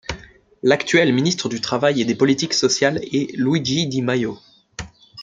[0.63, 4.39] L'actuel ministre du Travail et des Politiques sociales est Luigi Di Maio.